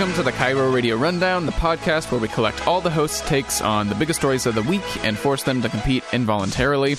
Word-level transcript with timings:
Welcome 0.00 0.16
to 0.16 0.22
the 0.22 0.32
KIRO 0.32 0.72
Radio 0.72 0.96
Rundown, 0.96 1.44
the 1.44 1.52
podcast 1.52 2.10
where 2.10 2.18
we 2.18 2.28
collect 2.28 2.66
all 2.66 2.80
the 2.80 2.88
hosts' 2.88 3.20
takes 3.20 3.60
on 3.60 3.90
the 3.90 3.94
biggest 3.94 4.18
stories 4.18 4.46
of 4.46 4.54
the 4.54 4.62
week 4.62 5.04
and 5.04 5.18
force 5.18 5.42
them 5.42 5.60
to 5.60 5.68
compete 5.68 6.02
involuntarily. 6.14 6.96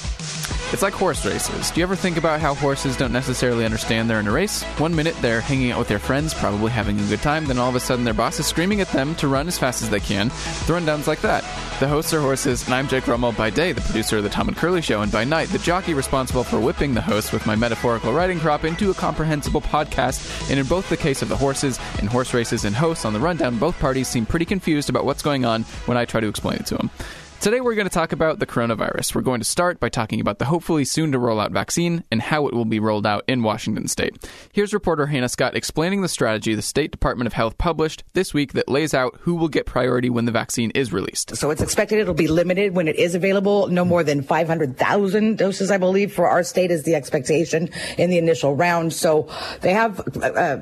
It's 0.71 0.81
like 0.81 0.93
horse 0.93 1.25
races. 1.25 1.69
Do 1.69 1.81
you 1.81 1.83
ever 1.83 1.97
think 1.97 2.15
about 2.15 2.39
how 2.39 2.55
horses 2.55 2.95
don't 2.95 3.11
necessarily 3.11 3.65
understand 3.65 4.09
they're 4.09 4.21
in 4.21 4.27
a 4.27 4.31
race? 4.31 4.63
One 4.77 4.95
minute 4.95 5.17
they're 5.19 5.41
hanging 5.41 5.71
out 5.71 5.79
with 5.79 5.89
their 5.89 5.99
friends, 5.99 6.33
probably 6.33 6.71
having 6.71 6.97
a 6.97 7.07
good 7.07 7.21
time, 7.21 7.45
then 7.45 7.57
all 7.57 7.67
of 7.67 7.75
a 7.75 7.79
sudden 7.81 8.05
their 8.05 8.13
boss 8.13 8.39
is 8.39 8.45
screaming 8.45 8.79
at 8.79 8.87
them 8.87 9.13
to 9.15 9.27
run 9.27 9.49
as 9.49 9.59
fast 9.59 9.81
as 9.81 9.89
they 9.89 9.99
can. 9.99 10.31
The 10.67 10.73
rundown's 10.73 11.09
like 11.09 11.19
that. 11.21 11.43
The 11.81 11.89
hosts 11.89 12.13
are 12.13 12.21
horses, 12.21 12.63
and 12.63 12.73
I'm 12.73 12.87
Jake 12.87 13.05
Rummel 13.05 13.33
by 13.33 13.49
day, 13.49 13.73
the 13.73 13.81
producer 13.81 14.17
of 14.17 14.23
the 14.23 14.29
Tom 14.29 14.47
and 14.47 14.55
Curley 14.55 14.81
Show, 14.81 15.01
and 15.01 15.11
by 15.11 15.25
night, 15.25 15.49
the 15.49 15.59
jockey 15.59 15.93
responsible 15.93 16.45
for 16.45 16.57
whipping 16.57 16.93
the 16.93 17.01
host 17.01 17.33
with 17.33 17.45
my 17.45 17.57
metaphorical 17.57 18.13
riding 18.13 18.39
crop 18.39 18.63
into 18.63 18.91
a 18.91 18.93
comprehensible 18.93 19.61
podcast. 19.61 20.49
And 20.49 20.57
in 20.57 20.65
both 20.67 20.87
the 20.87 20.95
case 20.95 21.21
of 21.21 21.27
the 21.27 21.35
horses 21.35 21.81
and 21.99 22.07
horse 22.07 22.33
races 22.33 22.63
and 22.63 22.73
hosts 22.73 23.03
on 23.03 23.11
the 23.11 23.19
rundown, 23.19 23.57
both 23.57 23.77
parties 23.79 24.07
seem 24.07 24.25
pretty 24.25 24.45
confused 24.45 24.89
about 24.89 25.03
what's 25.03 25.21
going 25.21 25.43
on 25.43 25.63
when 25.85 25.97
I 25.97 26.05
try 26.05 26.21
to 26.21 26.29
explain 26.29 26.59
it 26.59 26.65
to 26.67 26.75
them. 26.75 26.91
Today, 27.41 27.59
we're 27.59 27.73
going 27.73 27.87
to 27.87 27.93
talk 27.93 28.11
about 28.11 28.37
the 28.37 28.45
coronavirus. 28.45 29.15
We're 29.15 29.23
going 29.23 29.39
to 29.39 29.45
start 29.45 29.79
by 29.79 29.89
talking 29.89 30.21
about 30.21 30.37
the 30.37 30.45
hopefully 30.45 30.85
soon 30.85 31.11
to 31.11 31.17
roll 31.17 31.39
out 31.39 31.51
vaccine 31.51 32.03
and 32.11 32.21
how 32.21 32.45
it 32.45 32.53
will 32.53 32.65
be 32.65 32.79
rolled 32.79 33.07
out 33.07 33.23
in 33.27 33.41
Washington 33.41 33.87
state. 33.87 34.29
Here's 34.53 34.75
reporter 34.75 35.07
Hanna 35.07 35.27
Scott 35.27 35.55
explaining 35.55 36.03
the 36.03 36.07
strategy 36.07 36.53
the 36.53 36.61
State 36.61 36.91
Department 36.91 37.25
of 37.25 37.33
Health 37.33 37.57
published 37.57 38.03
this 38.13 38.31
week 38.31 38.53
that 38.53 38.69
lays 38.69 38.93
out 38.93 39.17
who 39.21 39.33
will 39.33 39.47
get 39.47 39.65
priority 39.65 40.07
when 40.07 40.25
the 40.25 40.31
vaccine 40.31 40.69
is 40.75 40.93
released. 40.93 41.35
So 41.35 41.49
it's 41.49 41.63
expected 41.63 41.97
it'll 41.97 42.13
be 42.13 42.27
limited 42.27 42.75
when 42.75 42.87
it 42.87 42.97
is 42.97 43.15
available. 43.15 43.65
No 43.69 43.85
more 43.85 44.03
than 44.03 44.21
500,000 44.21 45.39
doses, 45.39 45.71
I 45.71 45.79
believe, 45.79 46.13
for 46.13 46.27
our 46.27 46.43
state 46.43 46.69
is 46.69 46.83
the 46.83 46.93
expectation 46.93 47.71
in 47.97 48.11
the 48.11 48.19
initial 48.19 48.55
round. 48.55 48.93
So 48.93 49.27
they 49.61 49.73
have. 49.73 49.99
Uh, 50.15 50.27
uh, 50.27 50.59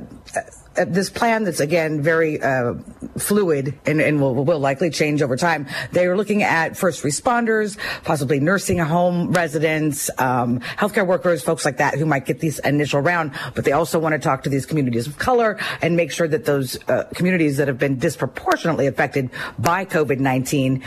this 0.76 1.10
plan 1.10 1.44
that's 1.44 1.60
again 1.60 2.02
very 2.02 2.42
uh, 2.42 2.76
fluid 3.18 3.78
and, 3.86 4.02
and 4.02 4.22
will, 4.22 4.34
will, 4.34 4.60
likely 4.60 4.90
change 4.90 5.22
over 5.22 5.36
time. 5.36 5.68
They 5.92 6.06
are 6.06 6.16
looking 6.16 6.44
at 6.44 6.78
first 6.78 7.04
responders, 7.04 7.78
possibly 8.04 8.40
nursing 8.40 8.78
home 8.78 9.32
residents, 9.32 10.10
um, 10.18 10.60
healthcare 10.60 11.08
workers, 11.08 11.44
folks 11.44 11.66
like 11.66 11.78
that 11.78 11.96
who 11.96 12.06
might 12.06 12.26
get 12.26 12.40
these 12.40 12.60
initial 12.60 13.02
round. 13.02 13.32
But 13.56 13.66
they 13.66 13.72
also 13.72 14.00
want 14.00 14.14
to 14.14 14.20
talk 14.20 14.44
to 14.44 14.50
these 14.50 14.66
communities 14.66 15.08
of 15.08 15.18
color 15.18 15.58
and 15.82 15.96
make 15.96 16.12
sure 16.12 16.28
that 16.28 16.46
those 16.46 16.78
uh, 16.88 17.06
communities 17.16 17.58
that 17.58 17.68
have 17.68 17.78
been 17.78 17.98
disproportionately 17.98 18.88
affected 18.88 19.30
by 19.58 19.86
COVID 19.86 20.20
nineteen 20.20 20.84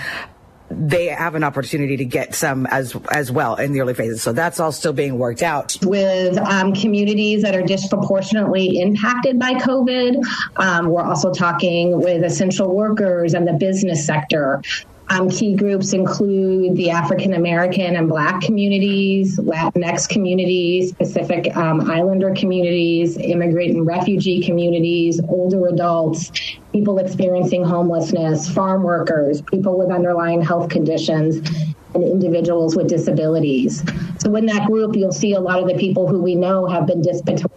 they 0.76 1.06
have 1.06 1.34
an 1.34 1.44
opportunity 1.44 1.96
to 1.96 2.04
get 2.04 2.34
some 2.34 2.66
as 2.66 2.96
as 3.10 3.30
well 3.30 3.56
in 3.56 3.72
the 3.72 3.80
early 3.80 3.94
phases. 3.94 4.22
So 4.22 4.32
that's 4.32 4.60
all 4.60 4.72
still 4.72 4.92
being 4.92 5.18
worked 5.18 5.42
out. 5.42 5.76
With 5.82 6.38
um, 6.38 6.72
communities 6.72 7.42
that 7.42 7.54
are 7.54 7.62
disproportionately 7.62 8.80
impacted 8.80 9.38
by 9.38 9.54
COVID, 9.54 10.22
um, 10.56 10.88
we're 10.88 11.02
also 11.02 11.32
talking 11.32 12.00
with 12.00 12.24
essential 12.24 12.74
workers 12.74 13.34
and 13.34 13.46
the 13.46 13.54
business 13.54 14.06
sector. 14.06 14.62
Um, 15.08 15.28
key 15.28 15.56
groups 15.56 15.92
include 15.92 16.76
the 16.76 16.90
African 16.90 17.34
American 17.34 17.96
and 17.96 18.08
Black 18.08 18.40
communities, 18.40 19.38
Latinx 19.38 20.08
communities, 20.08 20.92
Pacific 20.92 21.54
um, 21.54 21.90
Islander 21.90 22.32
communities, 22.34 23.18
immigrant 23.18 23.72
and 23.72 23.86
refugee 23.86 24.42
communities, 24.42 25.20
older 25.28 25.66
adults, 25.66 26.32
people 26.72 26.98
experiencing 26.98 27.62
homelessness, 27.64 28.48
farm 28.48 28.82
workers, 28.82 29.42
people 29.42 29.78
with 29.78 29.90
underlying 29.90 30.40
health 30.40 30.70
conditions, 30.70 31.48
and 31.94 32.04
individuals 32.04 32.76
with 32.76 32.88
disabilities. 32.88 33.82
So 34.18 34.34
in 34.36 34.46
that 34.46 34.66
group, 34.66 34.96
you'll 34.96 35.12
see 35.12 35.34
a 35.34 35.40
lot 35.40 35.60
of 35.60 35.68
the 35.68 35.74
people 35.74 36.06
who 36.06 36.22
we 36.22 36.34
know 36.34 36.66
have 36.66 36.86
been 36.86 37.02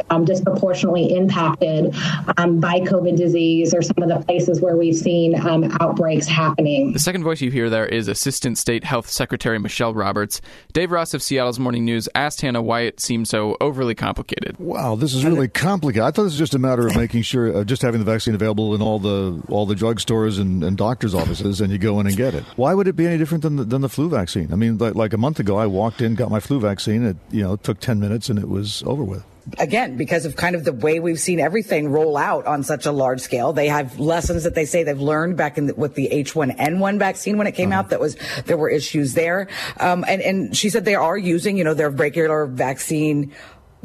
um, 0.09 0.25
disproportionately 0.25 1.15
impacted 1.15 1.95
um, 2.37 2.59
by 2.59 2.79
COVID 2.81 3.15
disease 3.17 3.73
or 3.73 3.81
some 3.81 4.01
of 4.01 4.09
the 4.09 4.25
places 4.25 4.61
where 4.61 4.75
we've 4.75 4.95
seen 4.95 5.39
um, 5.47 5.75
outbreaks 5.79 6.27
happening. 6.27 6.93
The 6.93 6.99
second 6.99 7.23
voice 7.23 7.41
you 7.41 7.51
hear 7.51 7.69
there 7.69 7.85
is 7.85 8.07
Assistant 8.07 8.57
State 8.57 8.83
Health 8.83 9.07
Secretary 9.09 9.59
Michelle 9.59 9.93
Roberts. 9.93 10.41
Dave 10.73 10.91
Ross 10.91 11.13
of 11.13 11.21
Seattle's 11.21 11.59
Morning 11.59 11.85
News 11.85 12.09
asked 12.15 12.41
Hanna 12.41 12.61
why 12.61 12.81
it 12.81 12.99
seemed 12.99 13.27
so 13.27 13.57
overly 13.61 13.95
complicated. 13.95 14.57
Wow, 14.59 14.95
this 14.95 15.13
is 15.13 15.25
really 15.25 15.47
complicated. 15.47 16.03
I 16.03 16.11
thought 16.11 16.23
this 16.23 16.33
was 16.33 16.39
just 16.39 16.55
a 16.55 16.59
matter 16.59 16.87
of 16.87 16.95
making 16.95 17.21
sure, 17.21 17.57
uh, 17.57 17.63
just 17.63 17.81
having 17.81 17.99
the 17.99 18.11
vaccine 18.11 18.35
available 18.35 18.75
in 18.75 18.81
all 18.81 18.99
the 18.99 19.41
all 19.49 19.65
the 19.65 19.75
drugstores 19.75 20.39
and, 20.39 20.63
and 20.63 20.77
doctors' 20.77 21.13
offices, 21.13 21.61
and 21.61 21.71
you 21.71 21.77
go 21.77 21.99
in 21.99 22.07
and 22.07 22.17
get 22.17 22.33
it. 22.33 22.43
Why 22.55 22.73
would 22.73 22.87
it 22.87 22.95
be 22.95 23.05
any 23.05 23.17
different 23.17 23.43
than 23.43 23.55
the, 23.55 23.63
than 23.63 23.81
the 23.81 23.89
flu 23.89 24.09
vaccine? 24.09 24.24
Vaccine. 24.25 24.51
I 24.51 24.55
mean, 24.55 24.77
like, 24.77 24.95
like 24.95 25.13
a 25.13 25.17
month 25.17 25.39
ago, 25.39 25.57
I 25.57 25.67
walked 25.67 26.01
in, 26.01 26.15
got 26.15 26.31
my 26.31 26.39
flu 26.39 26.59
vaccine. 26.59 27.05
It 27.05 27.17
you 27.31 27.43
know 27.43 27.55
took 27.55 27.79
ten 27.79 27.99
minutes 27.99 28.29
and 28.29 28.39
it 28.39 28.49
was 28.49 28.83
over 28.85 29.03
with 29.03 29.23
again, 29.59 29.97
because 29.97 30.25
of 30.25 30.35
kind 30.35 30.55
of 30.55 30.63
the 30.63 30.73
way 30.73 30.99
we've 30.99 31.19
seen 31.19 31.39
everything 31.39 31.89
roll 31.89 32.17
out 32.17 32.45
on 32.45 32.63
such 32.63 32.85
a 32.85 32.91
large 32.91 33.21
scale, 33.21 33.53
they 33.53 33.67
have 33.67 33.99
lessons 33.99 34.43
that 34.43 34.55
they 34.55 34.65
say 34.65 34.83
they've 34.83 34.99
learned 34.99 35.37
back 35.37 35.57
in 35.57 35.67
the, 35.67 35.75
with 35.75 35.95
the 35.95 36.09
H1N1 36.11 36.99
vaccine 36.99 37.37
when 37.37 37.47
it 37.47 37.53
came 37.53 37.71
uh-huh. 37.71 37.79
out. 37.79 37.89
That 37.89 37.99
was 37.99 38.17
there 38.45 38.57
were 38.57 38.69
issues 38.69 39.13
there, 39.13 39.47
um, 39.79 40.03
and 40.07 40.21
and 40.21 40.57
she 40.57 40.69
said 40.69 40.85
they 40.85 40.95
are 40.95 41.17
using 41.17 41.57
you 41.57 41.63
know 41.63 41.73
their 41.73 41.89
regular 41.89 42.45
vaccine 42.45 43.33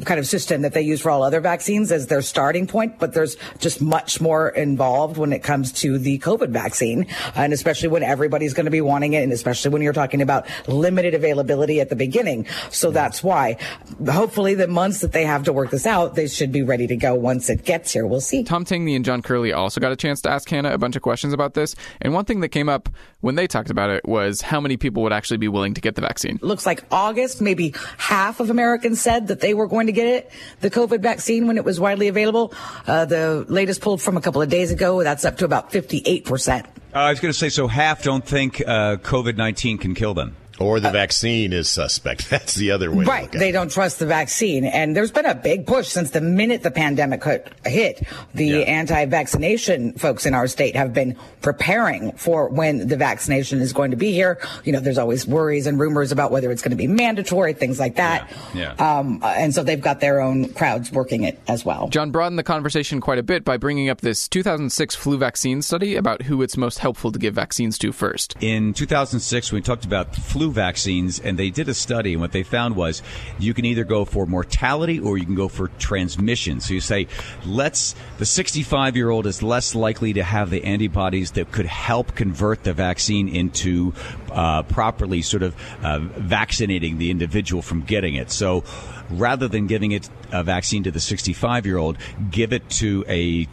kind 0.05 0.19
of 0.19 0.27
system 0.27 0.61
that 0.61 0.73
they 0.73 0.81
use 0.81 1.01
for 1.01 1.09
all 1.09 1.23
other 1.23 1.39
vaccines 1.39 1.91
as 1.91 2.07
their 2.07 2.21
starting 2.21 2.67
point, 2.67 2.99
but 2.99 3.13
there's 3.13 3.37
just 3.59 3.81
much 3.81 4.21
more 4.21 4.49
involved 4.49 5.17
when 5.17 5.33
it 5.33 5.43
comes 5.43 5.71
to 5.71 5.97
the 5.97 6.19
COVID 6.19 6.49
vaccine, 6.49 7.07
and 7.35 7.53
especially 7.53 7.89
when 7.89 8.03
everybody's 8.03 8.53
going 8.53 8.65
to 8.65 8.71
be 8.71 8.81
wanting 8.81 9.13
it, 9.13 9.23
and 9.23 9.31
especially 9.31 9.71
when 9.71 9.81
you're 9.81 9.93
talking 9.93 10.21
about 10.21 10.47
limited 10.67 11.13
availability 11.13 11.79
at 11.79 11.89
the 11.89 11.95
beginning. 11.95 12.45
So 12.69 12.91
that's 12.91 13.23
why, 13.23 13.57
hopefully, 14.05 14.55
the 14.55 14.67
months 14.67 15.01
that 15.01 15.11
they 15.11 15.25
have 15.25 15.43
to 15.43 15.53
work 15.53 15.71
this 15.71 15.85
out, 15.85 16.15
they 16.15 16.27
should 16.27 16.51
be 16.51 16.63
ready 16.63 16.87
to 16.87 16.95
go 16.95 17.15
once 17.15 17.49
it 17.49 17.63
gets 17.63 17.93
here. 17.93 18.05
We'll 18.05 18.21
see. 18.21 18.43
Tom 18.43 18.65
Tangney 18.65 18.95
and 18.95 19.05
John 19.05 19.21
Curley 19.21 19.53
also 19.53 19.81
got 19.81 19.91
a 19.91 19.95
chance 19.95 20.21
to 20.21 20.29
ask 20.29 20.49
Hanna 20.49 20.73
a 20.73 20.77
bunch 20.77 20.95
of 20.95 21.01
questions 21.01 21.33
about 21.33 21.53
this, 21.53 21.75
and 22.01 22.13
one 22.13 22.25
thing 22.25 22.41
that 22.41 22.49
came 22.49 22.69
up 22.69 22.89
when 23.21 23.35
they 23.35 23.47
talked 23.47 23.69
about 23.69 23.89
it 23.89 24.05
was 24.05 24.41
how 24.41 24.59
many 24.59 24.77
people 24.77 25.03
would 25.03 25.13
actually 25.13 25.37
be 25.37 25.47
willing 25.47 25.73
to 25.73 25.81
get 25.81 25.95
the 25.95 26.01
vaccine. 26.01 26.39
Looks 26.41 26.65
like 26.65 26.83
August, 26.91 27.41
maybe 27.41 27.73
half 27.97 28.39
of 28.39 28.49
Americans 28.49 29.01
said 29.01 29.27
that 29.27 29.41
they 29.41 29.53
were 29.53 29.67
going 29.67 29.87
to 29.87 29.90
to 29.93 29.99
get 29.99 30.07
it, 30.07 30.31
the 30.61 30.69
COVID 30.69 31.01
vaccine, 31.01 31.47
when 31.47 31.57
it 31.57 31.65
was 31.65 31.79
widely 31.79 32.07
available. 32.07 32.53
Uh, 32.87 33.05
the 33.05 33.45
latest 33.47 33.81
pulled 33.81 34.01
from 34.01 34.17
a 34.17 34.21
couple 34.21 34.41
of 34.41 34.49
days 34.49 34.71
ago, 34.71 35.03
that's 35.03 35.25
up 35.25 35.37
to 35.37 35.45
about 35.45 35.71
58%. 35.71 36.65
Uh, 36.93 36.97
I 36.97 37.09
was 37.09 37.19
going 37.19 37.31
to 37.31 37.37
say, 37.37 37.49
so 37.49 37.67
half 37.67 38.03
don't 38.03 38.25
think 38.25 38.61
uh, 38.61 38.97
COVID 38.97 39.37
19 39.37 39.77
can 39.77 39.95
kill 39.95 40.13
them. 40.13 40.35
Or 40.61 40.79
the 40.79 40.89
uh, 40.89 40.93
vaccine 40.93 41.53
is 41.53 41.69
suspect. 41.69 42.29
That's 42.29 42.55
the 42.55 42.71
other 42.71 42.91
way. 42.91 43.05
Right. 43.05 43.31
They 43.31 43.51
don't 43.51 43.71
trust 43.71 43.99
the 43.99 44.05
vaccine. 44.05 44.65
And 44.65 44.95
there's 44.95 45.11
been 45.11 45.25
a 45.25 45.35
big 45.35 45.67
push 45.67 45.87
since 45.87 46.11
the 46.11 46.21
minute 46.21 46.63
the 46.63 46.71
pandemic 46.71 47.23
hit. 47.65 48.03
The 48.33 48.45
yeah. 48.45 48.57
anti 48.59 49.05
vaccination 49.05 49.93
folks 49.93 50.25
in 50.25 50.33
our 50.33 50.47
state 50.47 50.75
have 50.75 50.93
been 50.93 51.17
preparing 51.41 52.11
for 52.13 52.49
when 52.49 52.87
the 52.87 52.97
vaccination 52.97 53.59
is 53.59 53.73
going 53.73 53.91
to 53.91 53.97
be 53.97 54.11
here. 54.11 54.39
You 54.63 54.73
know, 54.73 54.79
there's 54.79 54.97
always 54.97 55.27
worries 55.27 55.67
and 55.67 55.79
rumors 55.79 56.11
about 56.11 56.31
whether 56.31 56.51
it's 56.51 56.61
going 56.61 56.71
to 56.71 56.77
be 56.77 56.87
mandatory, 56.87 57.53
things 57.53 57.79
like 57.79 57.95
that. 57.95 58.29
Yeah. 58.53 58.75
yeah. 58.77 58.99
Um, 58.99 59.21
and 59.23 59.53
so 59.53 59.63
they've 59.63 59.81
got 59.81 59.99
their 59.99 60.21
own 60.21 60.53
crowds 60.53 60.91
working 60.91 61.23
it 61.23 61.39
as 61.47 61.65
well. 61.65 61.87
John 61.89 62.11
broadened 62.11 62.39
the 62.39 62.43
conversation 62.43 63.01
quite 63.01 63.17
a 63.17 63.23
bit 63.23 63.43
by 63.43 63.57
bringing 63.57 63.89
up 63.89 64.01
this 64.01 64.27
2006 64.27 64.95
flu 64.95 65.17
vaccine 65.17 65.61
study 65.61 65.95
about 65.95 66.23
who 66.23 66.41
it's 66.41 66.57
most 66.57 66.79
helpful 66.79 67.11
to 67.11 67.19
give 67.19 67.33
vaccines 67.33 67.77
to 67.79 67.91
first. 67.91 68.35
In 68.41 68.73
2006, 68.73 69.51
we 69.51 69.61
talked 69.61 69.85
about 69.85 70.15
flu 70.15 70.50
vaccines, 70.51 71.19
and 71.19 71.37
they 71.37 71.49
did 71.49 71.69
a 71.69 71.73
study, 71.73 72.13
and 72.13 72.21
what 72.21 72.31
they 72.31 72.43
found 72.43 72.75
was 72.75 73.01
you 73.39 73.53
can 73.53 73.65
either 73.65 73.83
go 73.83 74.05
for 74.05 74.25
mortality 74.25 74.99
or 74.99 75.17
you 75.17 75.25
can 75.25 75.35
go 75.35 75.47
for 75.47 75.69
transmission. 75.79 76.59
So 76.59 76.73
you 76.73 76.81
say, 76.81 77.07
let's 77.45 77.95
the 78.17 78.25
65 78.25 78.95
year 78.95 79.09
old 79.09 79.27
is 79.27 79.41
less 79.41 79.75
likely 79.75 80.13
to 80.13 80.23
have 80.23 80.49
the 80.49 80.63
antibodies 80.63 81.31
that 81.31 81.51
could 81.51 81.65
help 81.65 82.15
convert 82.15 82.63
the 82.63 82.73
vaccine 82.73 83.27
into 83.27 83.93
uh, 84.31 84.63
properly 84.63 85.21
sort 85.21 85.43
of 85.43 85.55
uh, 85.83 85.99
vaccinating 85.99 86.97
the 86.97 87.11
individual 87.11 87.61
from 87.61 87.81
getting 87.81 88.15
it. 88.15 88.31
So 88.31 88.63
rather 89.09 89.47
than 89.47 89.67
giving 89.67 89.91
it 89.91 90.09
a 90.31 90.43
vaccine 90.43 90.83
to 90.83 90.91
the 90.91 90.99
65 90.99 91.65
year 91.65 91.77
old, 91.77 91.97
give 92.29 92.53
it 92.53 92.69
to 92.69 93.03
a 93.07 93.47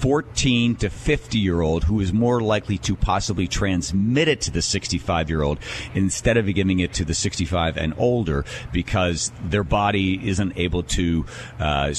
14 0.00 0.76
to 0.76 0.90
50 0.90 1.38
year 1.38 1.60
old 1.60 1.84
who 1.84 2.00
is 2.00 2.12
more 2.12 2.40
likely 2.40 2.78
to 2.78 2.94
possibly 2.94 3.48
transmit 3.48 4.28
it 4.28 4.40
to 4.42 4.50
the 4.50 4.62
65 4.62 5.28
year 5.28 5.42
old 5.42 5.58
instead 5.94 6.36
of 6.36 6.46
giving 6.54 6.80
it 6.80 6.92
to 6.94 7.04
the 7.04 7.14
65 7.14 7.76
and 7.76 7.94
older 7.98 8.44
because 8.72 9.32
their 9.44 9.64
body 9.64 10.28
isn't 10.28 10.56
able 10.56 10.82
to, 10.82 11.26
uh, 11.58 11.92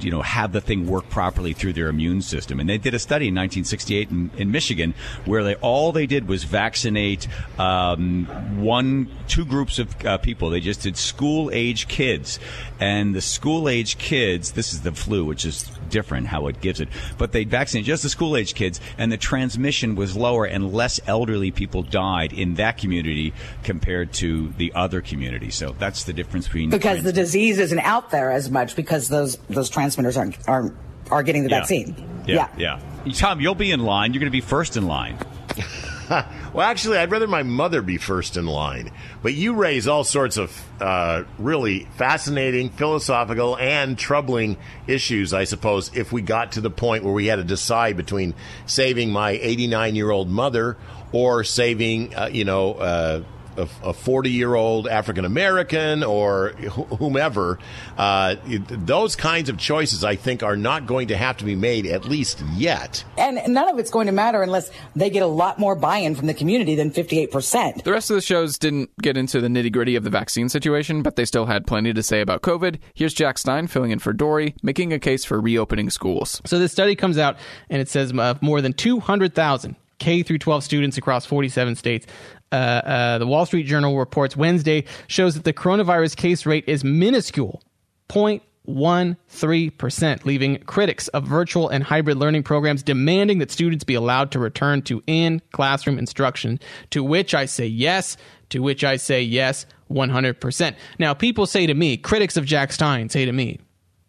you 0.00 0.10
know, 0.10 0.22
have 0.22 0.52
the 0.52 0.60
thing 0.60 0.86
work 0.86 1.08
properly 1.10 1.52
through 1.52 1.72
their 1.72 1.88
immune 1.88 2.22
system. 2.22 2.60
And 2.60 2.68
they 2.68 2.78
did 2.78 2.94
a 2.94 2.98
study 2.98 3.28
in 3.28 3.34
1968 3.34 4.10
in, 4.10 4.30
in 4.36 4.50
Michigan 4.50 4.94
where 5.24 5.42
they 5.42 5.54
all 5.56 5.92
they 5.92 6.06
did 6.06 6.28
was 6.28 6.44
vaccinate 6.44 7.26
um, 7.58 8.26
one, 8.62 9.08
two 9.28 9.44
groups 9.44 9.78
of 9.78 10.04
uh, 10.04 10.18
people. 10.18 10.50
They 10.50 10.60
just 10.60 10.82
did 10.82 10.96
school 10.96 11.50
age 11.52 11.88
kids, 11.88 12.38
and 12.80 13.14
the 13.14 13.20
school 13.20 13.68
age 13.68 13.98
kids. 13.98 14.52
This 14.52 14.72
is 14.72 14.82
the 14.82 14.92
flu, 14.92 15.24
which 15.24 15.44
is 15.44 15.70
different 15.88 16.26
how 16.26 16.48
it 16.48 16.60
gives 16.60 16.80
it. 16.80 16.88
But 17.18 17.23
they 17.32 17.44
vaccinated 17.44 17.86
just 17.86 18.02
the 18.02 18.08
school 18.08 18.36
age 18.36 18.54
kids, 18.54 18.80
and 18.98 19.10
the 19.10 19.16
transmission 19.16 19.94
was 19.94 20.16
lower, 20.16 20.44
and 20.44 20.72
less 20.72 21.00
elderly 21.06 21.50
people 21.50 21.82
died 21.82 22.32
in 22.32 22.54
that 22.54 22.78
community 22.78 23.32
compared 23.62 24.12
to 24.14 24.48
the 24.56 24.72
other 24.74 25.00
community. 25.00 25.50
So 25.50 25.74
that's 25.78 26.04
the 26.04 26.12
difference 26.12 26.46
between 26.46 26.70
because 26.70 27.02
the 27.02 27.12
disease 27.12 27.58
isn't 27.58 27.80
out 27.80 28.10
there 28.10 28.30
as 28.30 28.50
much 28.50 28.76
because 28.76 29.08
those 29.08 29.36
those 29.48 29.70
transmitters 29.70 30.16
aren't 30.16 30.48
aren't 30.48 30.74
are 31.10 31.22
getting 31.22 31.44
the 31.44 31.50
yeah. 31.50 31.60
vaccine. 31.60 31.94
Yeah, 32.26 32.48
yeah. 32.56 32.80
yeah. 33.06 33.12
Tom, 33.12 33.40
you'll 33.40 33.54
be 33.54 33.70
in 33.70 33.80
line. 33.80 34.12
You're 34.12 34.20
going 34.20 34.32
to 34.32 34.36
be 34.36 34.40
first 34.40 34.76
in 34.76 34.86
line. 34.86 35.18
well, 36.52 36.60
actually, 36.60 36.98
I'd 36.98 37.10
rather 37.10 37.26
my 37.26 37.42
mother 37.42 37.80
be 37.82 37.96
first 37.96 38.36
in 38.36 38.46
line. 38.46 38.90
But 39.22 39.34
you 39.34 39.54
raise 39.54 39.88
all 39.88 40.04
sorts 40.04 40.36
of 40.36 40.64
uh, 40.80 41.24
really 41.38 41.86
fascinating, 41.96 42.70
philosophical, 42.70 43.56
and 43.56 43.98
troubling 43.98 44.56
issues, 44.86 45.32
I 45.32 45.44
suppose, 45.44 45.90
if 45.96 46.12
we 46.12 46.22
got 46.22 46.52
to 46.52 46.60
the 46.60 46.70
point 46.70 47.04
where 47.04 47.12
we 47.12 47.26
had 47.26 47.36
to 47.36 47.44
decide 47.44 47.96
between 47.96 48.34
saving 48.66 49.10
my 49.10 49.30
89 49.30 49.94
year 49.94 50.10
old 50.10 50.28
mother 50.28 50.76
or 51.12 51.44
saving, 51.44 52.14
uh, 52.14 52.28
you 52.32 52.44
know, 52.44 52.74
uh, 52.74 53.22
a 53.56 53.92
40 53.92 54.30
year 54.30 54.54
old 54.54 54.88
African 54.88 55.24
American 55.24 56.02
or 56.02 56.50
whomever, 56.98 57.58
uh, 57.96 58.36
those 58.68 59.16
kinds 59.16 59.48
of 59.48 59.58
choices, 59.58 60.04
I 60.04 60.16
think, 60.16 60.42
are 60.42 60.56
not 60.56 60.86
going 60.86 61.08
to 61.08 61.16
have 61.16 61.36
to 61.38 61.44
be 61.44 61.54
made, 61.54 61.86
at 61.86 62.04
least 62.04 62.42
yet. 62.54 63.04
And 63.16 63.40
none 63.52 63.68
of 63.68 63.78
it's 63.78 63.90
going 63.90 64.06
to 64.06 64.12
matter 64.12 64.42
unless 64.42 64.70
they 64.94 65.10
get 65.10 65.22
a 65.22 65.26
lot 65.26 65.58
more 65.58 65.74
buy 65.74 65.98
in 65.98 66.14
from 66.14 66.26
the 66.26 66.34
community 66.34 66.74
than 66.74 66.90
58%. 66.90 67.84
The 67.84 67.92
rest 67.92 68.10
of 68.10 68.16
the 68.16 68.22
shows 68.22 68.58
didn't 68.58 68.90
get 69.00 69.16
into 69.16 69.40
the 69.40 69.48
nitty 69.48 69.72
gritty 69.72 69.96
of 69.96 70.04
the 70.04 70.10
vaccine 70.10 70.48
situation, 70.48 71.02
but 71.02 71.16
they 71.16 71.24
still 71.24 71.46
had 71.46 71.66
plenty 71.66 71.92
to 71.92 72.02
say 72.02 72.20
about 72.20 72.42
COVID. 72.42 72.78
Here's 72.94 73.14
Jack 73.14 73.38
Stine 73.38 73.66
filling 73.66 73.90
in 73.90 73.98
for 73.98 74.12
Dori, 74.12 74.54
making 74.62 74.92
a 74.92 74.98
case 74.98 75.24
for 75.24 75.40
reopening 75.40 75.90
schools. 75.90 76.40
So 76.44 76.58
this 76.58 76.72
study 76.72 76.96
comes 76.96 77.18
out 77.18 77.36
and 77.70 77.80
it 77.80 77.88
says 77.88 78.12
uh, 78.12 78.34
more 78.40 78.60
than 78.60 78.72
200,000 78.72 79.76
K 79.98 80.22
through 80.22 80.38
12 80.38 80.64
students 80.64 80.98
across 80.98 81.24
47 81.24 81.76
states 81.76 82.06
uh, 82.54 82.56
uh, 82.56 83.18
the 83.18 83.26
Wall 83.26 83.44
Street 83.46 83.64
Journal 83.64 83.98
reports 83.98 84.36
Wednesday 84.36 84.84
shows 85.08 85.34
that 85.34 85.42
the 85.42 85.52
coronavirus 85.52 86.16
case 86.16 86.46
rate 86.46 86.62
is 86.68 86.84
minuscule, 86.84 87.60
0.13%, 88.08 90.24
leaving 90.24 90.58
critics 90.58 91.08
of 91.08 91.24
virtual 91.24 91.68
and 91.68 91.82
hybrid 91.82 92.16
learning 92.16 92.44
programs 92.44 92.84
demanding 92.84 93.38
that 93.38 93.50
students 93.50 93.82
be 93.82 93.94
allowed 93.94 94.30
to 94.30 94.38
return 94.38 94.82
to 94.82 95.02
in 95.08 95.42
classroom 95.50 95.98
instruction. 95.98 96.60
To 96.90 97.02
which 97.02 97.34
I 97.34 97.46
say 97.46 97.66
yes, 97.66 98.16
to 98.50 98.60
which 98.60 98.84
I 98.84 98.94
say 98.96 99.20
yes, 99.20 99.66
100%. 99.90 100.76
Now, 101.00 101.12
people 101.12 101.46
say 101.46 101.66
to 101.66 101.74
me, 101.74 101.96
critics 101.96 102.36
of 102.36 102.44
Jack 102.44 102.72
Stine 102.72 103.08
say 103.08 103.24
to 103.24 103.32
me, 103.32 103.58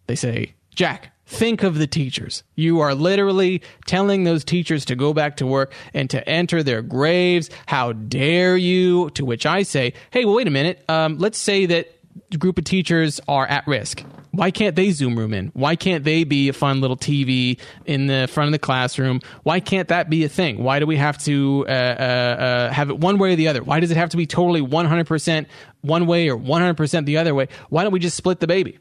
they 0.06 0.16
say, 0.16 0.54
Jack, 0.76 1.15
Think 1.26 1.64
of 1.64 1.78
the 1.78 1.88
teachers. 1.88 2.44
You 2.56 2.82
are 2.82 2.94
literally 2.94 3.64
telling 3.88 4.26
those 4.26 4.44
teachers 4.44 4.86
to 4.86 4.96
go 4.96 5.14
back 5.14 5.38
to 5.38 5.48
work 5.48 5.74
and 5.94 6.10
to 6.12 6.28
enter 6.30 6.62
their 6.62 6.82
graves. 6.82 7.50
How 7.66 7.94
dare 7.94 8.56
you? 8.56 9.10
To 9.12 9.26
which 9.26 9.46
I 9.46 9.64
say, 9.64 9.94
hey, 10.12 10.26
well, 10.26 10.36
wait 10.36 10.48
a 10.48 10.52
minute. 10.52 10.84
Um, 10.88 11.18
let's 11.18 11.40
say 11.40 11.66
that 11.66 11.92
group 12.38 12.58
of 12.58 12.64
teachers 12.64 13.20
are 13.28 13.48
at 13.48 13.66
risk. 13.68 14.04
Why 14.32 14.52
can't 14.52 14.76
they 14.76 14.92
Zoom 14.92 15.18
room 15.18 15.34
in? 15.34 15.52
Why 15.54 15.76
can't 15.76 16.04
they 16.04 16.26
be 16.26 16.50
a 16.50 16.54
fun 16.54 16.82
little 16.82 16.98
TV 16.98 17.60
in 17.86 18.08
the 18.08 18.28
front 18.30 18.50
of 18.50 18.52
the 18.52 18.60
classroom? 18.60 19.22
Why 19.44 19.62
can't 19.62 19.88
that 19.88 20.10
be 20.10 20.26
a 20.26 20.30
thing? 20.30 20.62
Why 20.62 20.80
do 20.80 20.86
we 20.86 20.98
have 20.98 21.18
to 21.20 21.66
uh, 21.68 21.72
uh, 21.72 21.74
uh, 21.74 22.72
have 22.72 22.90
it 22.90 23.00
one 23.00 23.18
way 23.18 23.34
or 23.34 23.36
the 23.38 23.48
other? 23.48 23.64
Why 23.64 23.80
does 23.80 23.92
it 23.92 23.98
have 23.98 24.10
to 24.10 24.18
be 24.18 24.28
totally 24.28 24.62
100% 24.62 25.46
one 25.82 26.06
way 26.06 26.30
or 26.30 26.38
100% 26.38 27.06
the 27.06 27.18
other 27.18 27.34
way? 27.34 27.48
Why 27.70 27.84
don't 27.84 27.94
we 27.94 28.00
just 28.00 28.18
split 28.18 28.42
the 28.42 28.48
baby? 28.48 28.80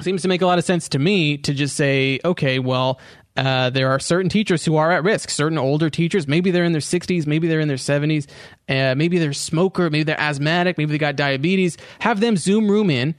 Seems 0.00 0.22
to 0.22 0.28
make 0.28 0.42
a 0.42 0.46
lot 0.46 0.58
of 0.58 0.64
sense 0.64 0.88
to 0.90 0.98
me 0.98 1.38
to 1.38 1.54
just 1.54 1.76
say, 1.76 2.20
okay, 2.24 2.58
well, 2.58 3.00
uh, 3.36 3.70
there 3.70 3.90
are 3.90 3.98
certain 3.98 4.28
teachers 4.30 4.64
who 4.64 4.76
are 4.76 4.92
at 4.92 5.04
risk, 5.04 5.30
certain 5.30 5.58
older 5.58 5.90
teachers. 5.90 6.26
Maybe 6.26 6.50
they're 6.50 6.64
in 6.64 6.72
their 6.72 6.80
60s, 6.80 7.26
maybe 7.26 7.48
they're 7.48 7.60
in 7.60 7.68
their 7.68 7.76
70s, 7.76 8.26
uh, 8.68 8.94
maybe 8.94 9.18
they're 9.18 9.32
smoker, 9.32 9.90
maybe 9.90 10.04
they're 10.04 10.20
asthmatic, 10.20 10.78
maybe 10.78 10.92
they 10.92 10.98
got 10.98 11.16
diabetes. 11.16 11.76
Have 12.00 12.20
them 12.20 12.36
Zoom 12.36 12.70
room 12.70 12.88
in 12.90 13.14